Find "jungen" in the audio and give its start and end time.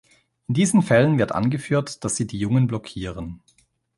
2.39-2.65